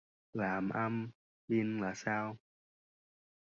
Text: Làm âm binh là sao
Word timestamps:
Làm 0.33 0.69
âm 0.69 1.11
binh 1.47 1.81
là 1.81 1.93
sao 1.95 2.37